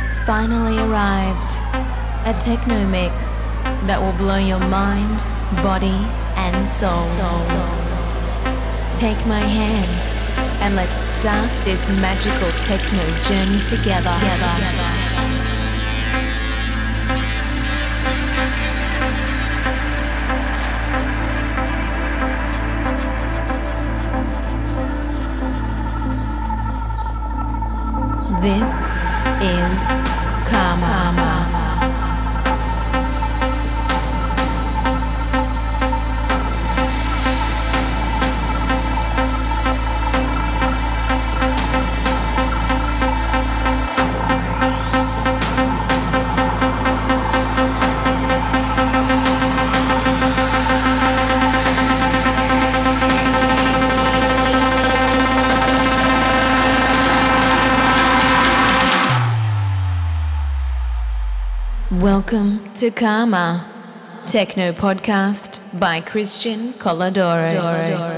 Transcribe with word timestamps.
It's 0.00 0.20
finally 0.20 0.78
arrived. 0.78 1.56
A 2.24 2.34
techno 2.38 2.86
mix 2.86 3.46
that 3.86 4.00
will 4.00 4.12
blow 4.12 4.36
your 4.36 4.60
mind, 4.60 5.18
body, 5.62 5.98
and 6.36 6.66
soul. 6.66 7.02
Take 8.96 9.18
my 9.26 9.40
hand 9.40 10.08
and 10.62 10.76
let's 10.76 10.96
start 10.96 11.50
this 11.64 11.88
magical 12.00 12.50
techno 12.62 13.04
journey 13.26 13.60
together. 13.66 14.14
This 28.40 29.07
is 29.40 29.78
Karma. 30.50 31.17
To 62.78 62.92
Karma, 62.92 63.66
Techno 64.28 64.70
Podcast 64.70 65.80
by 65.80 66.00
Christian 66.00 66.72
Coladoro. 66.74 68.17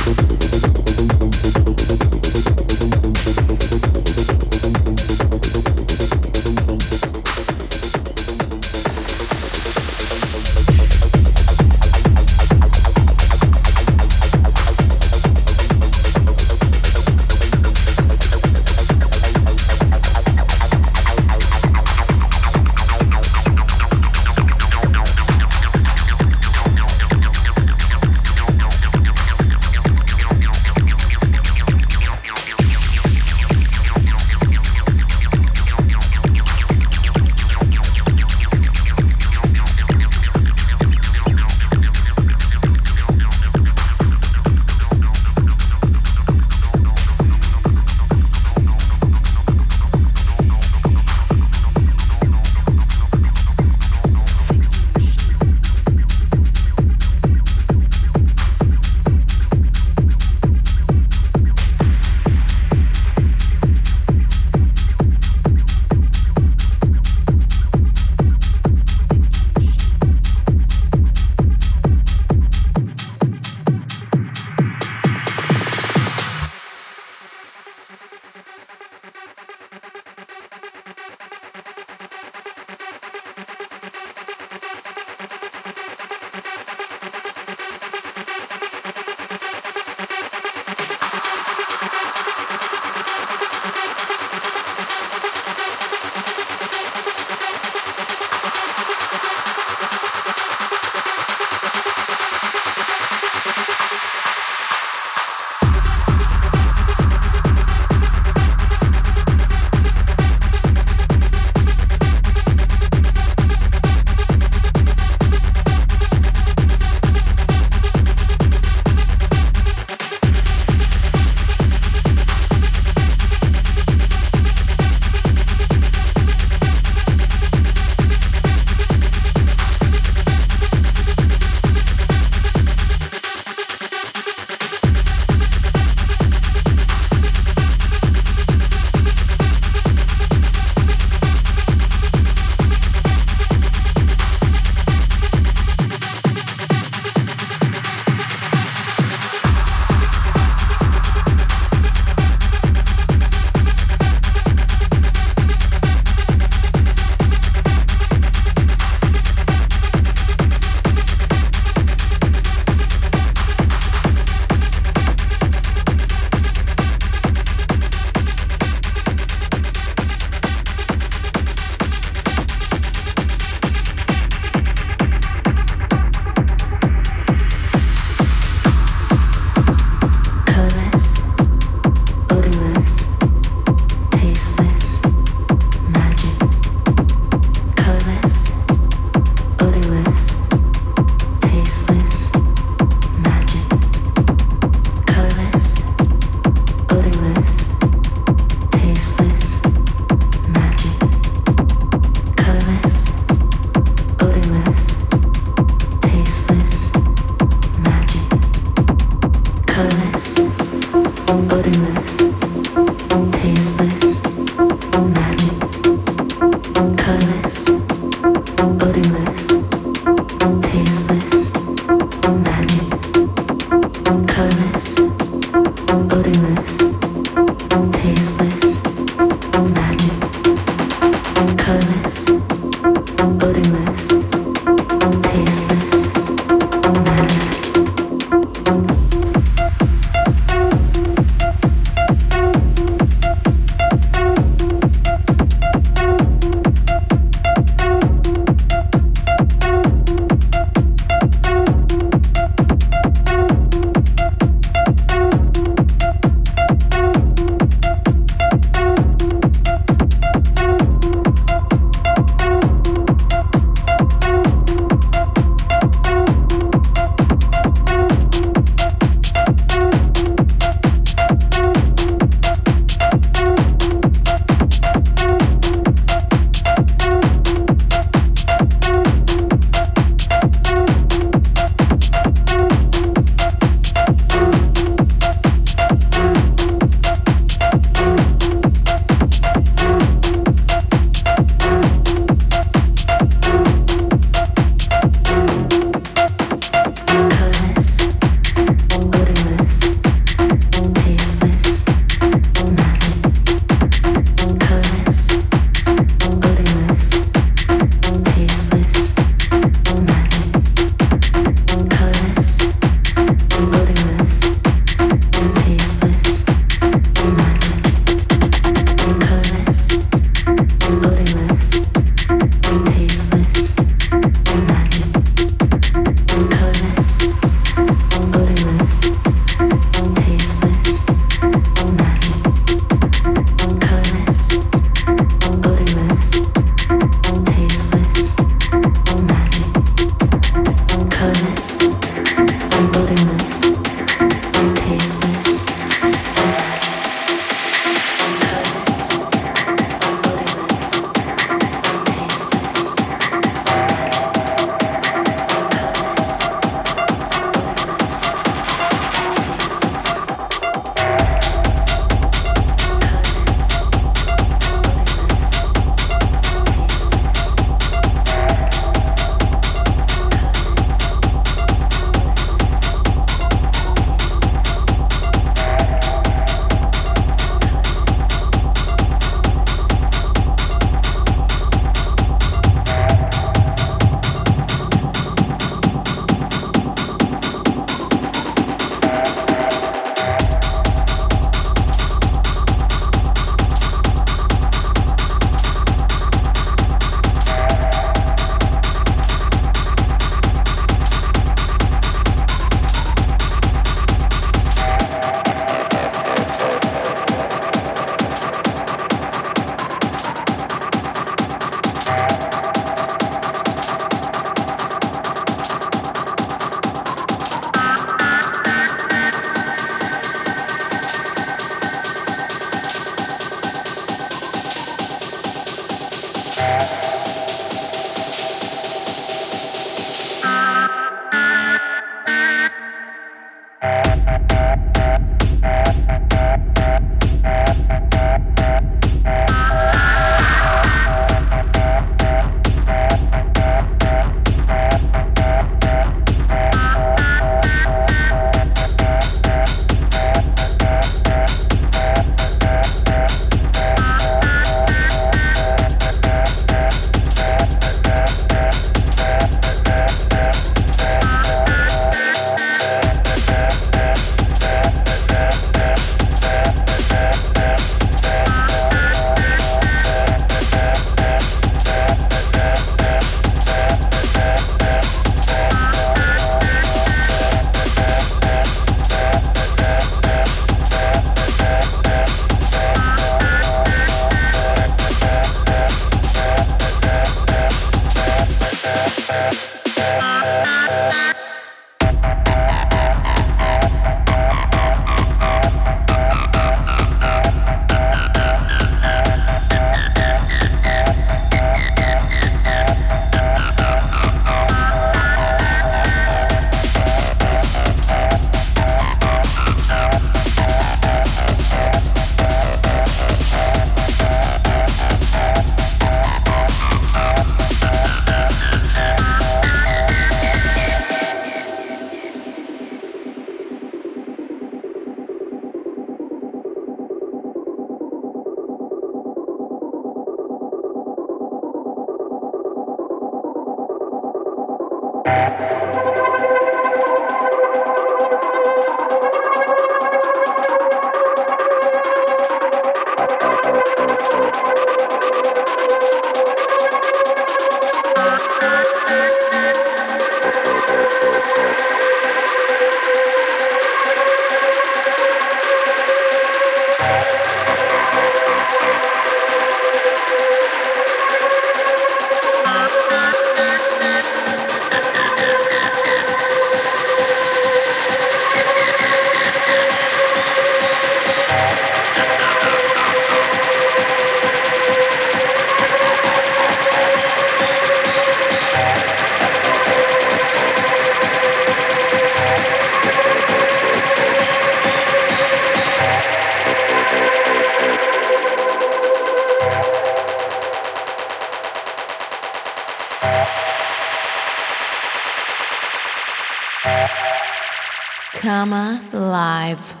Drama 598.71 599.01
Live. 599.11 600.00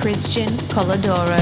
Christian 0.00 0.48
Colodoro. 0.68 1.39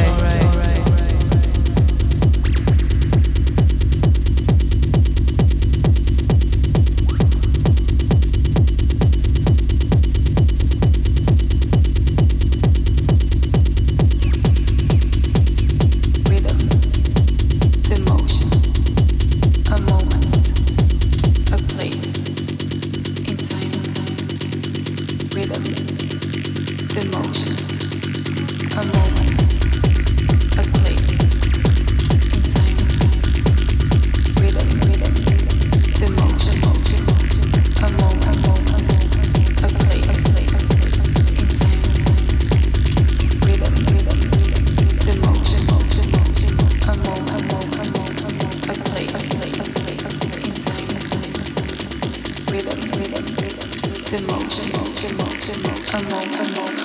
moment, 55.48 55.94
a 55.94 56.02
moment, 56.02 56.36
a 56.36 56.60
moment. 56.60 56.77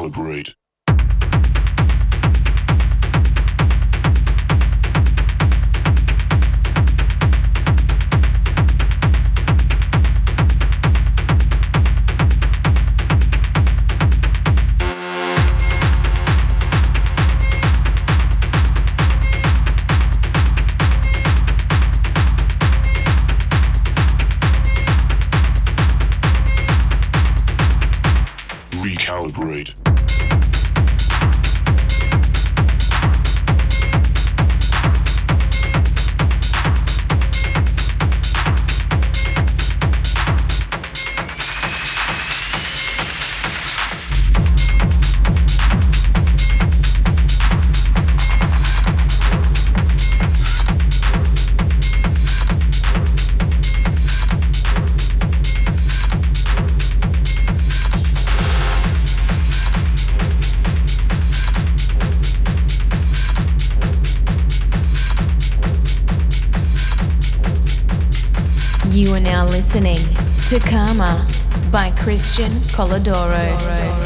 Recalibrate. 0.00 0.59
Listening 69.72 70.02
to 70.48 70.58
Karma 70.68 71.24
by 71.70 71.92
Christian 71.92 72.50
Colodoro. 72.74 73.99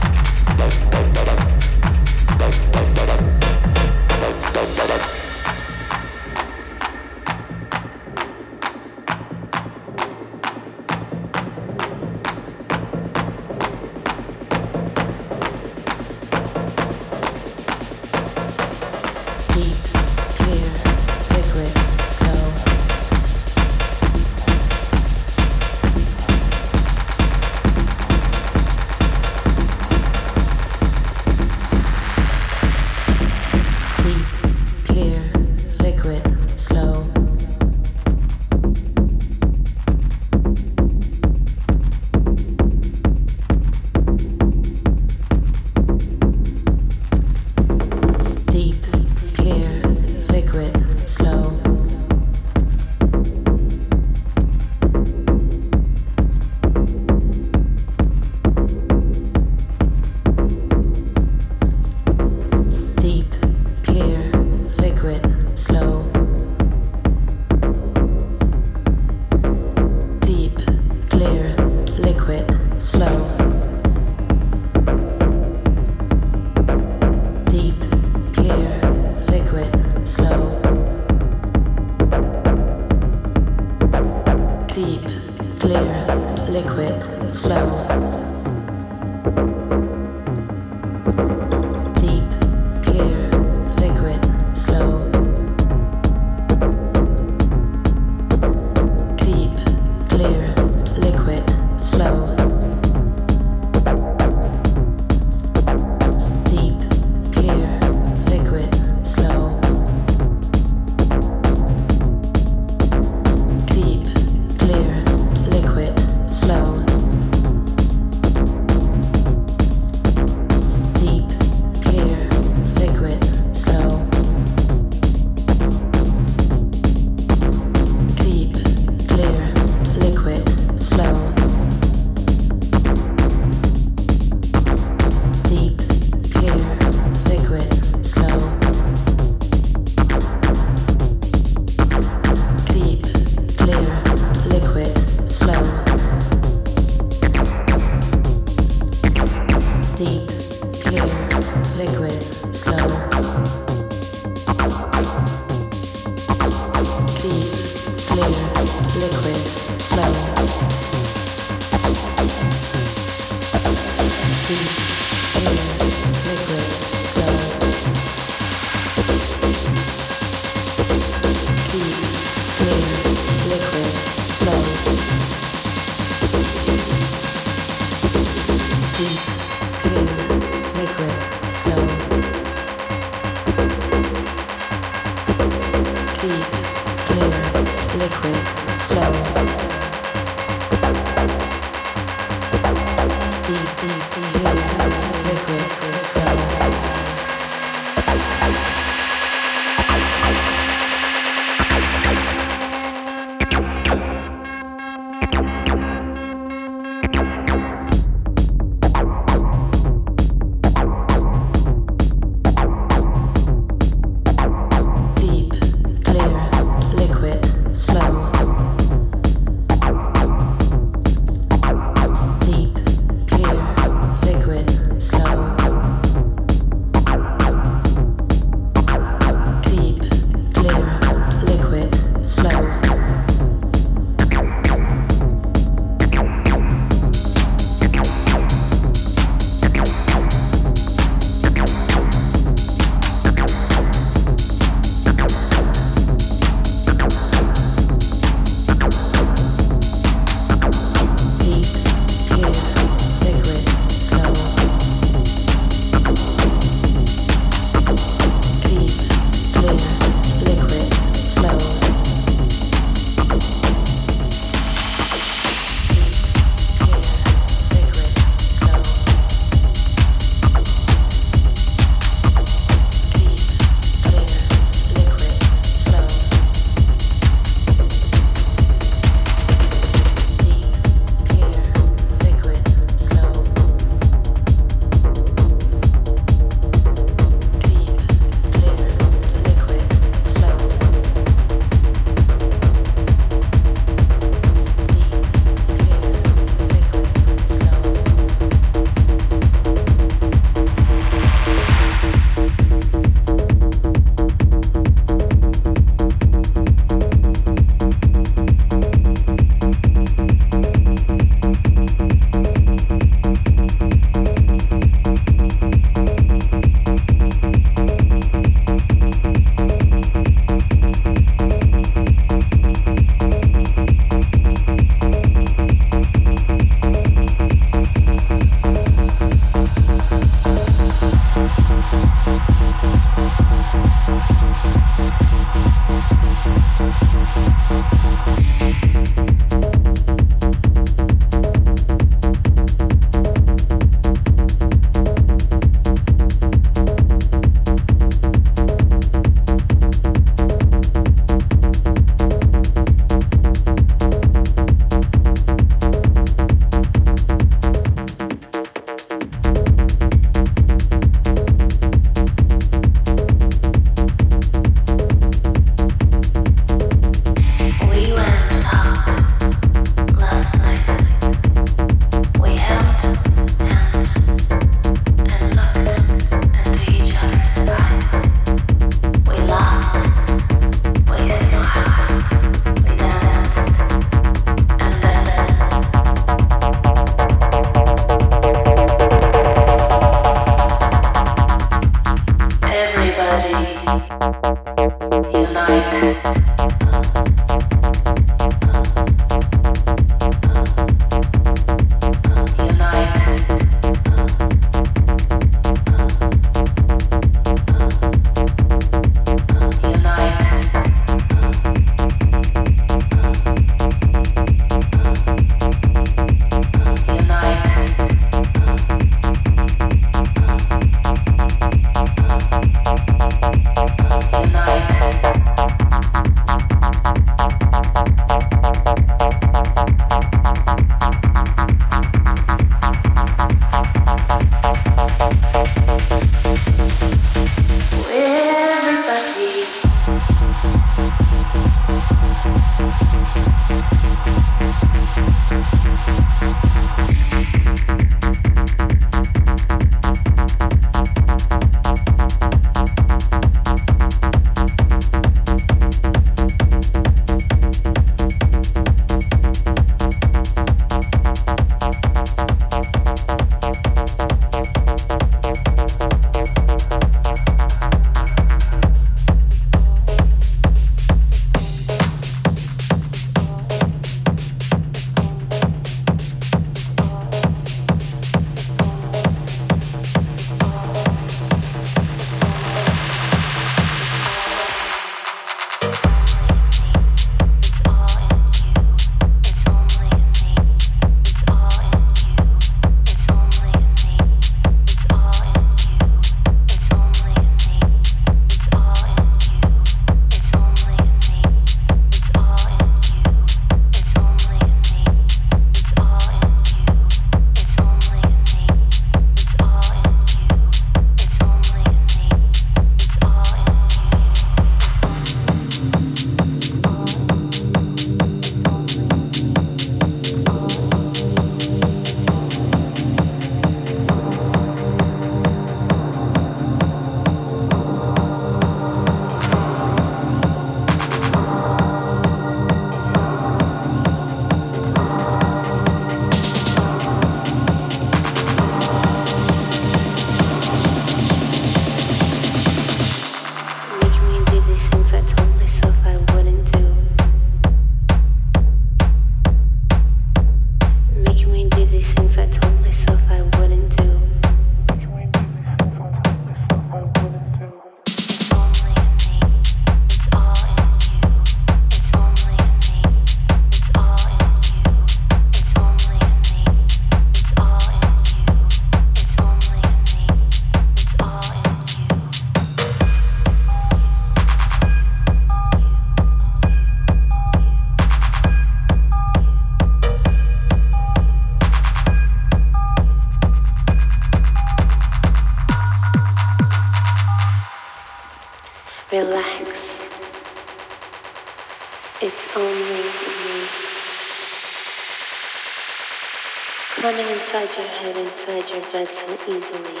Your 597.76 597.86
head, 597.86 598.16
inside 598.16 598.68
your 598.70 598.80
bed 598.92 599.08
so 599.08 599.26
easily. 599.48 600.00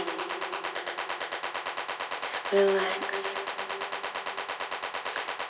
Relax. 2.52 3.34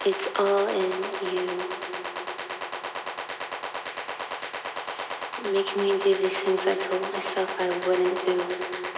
It's 0.07 0.29
all 0.39 0.67
in 0.69 0.93
you. 1.23 1.47
Making 5.53 5.83
me 5.83 5.99
do 5.99 6.15
these 6.15 6.39
things 6.39 6.67
I 6.67 6.75
told 6.77 7.03
myself 7.13 7.61
I 7.61 7.69
wouldn't 7.87 8.21
do. 8.25 8.94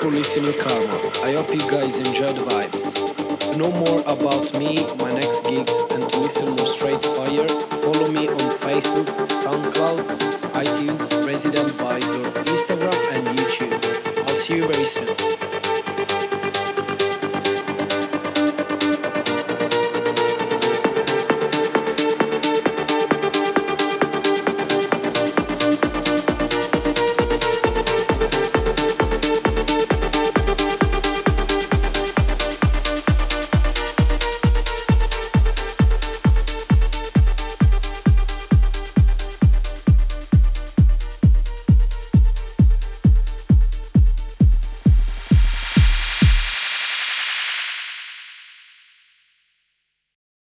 For 0.00 0.10
listening, 0.10 0.54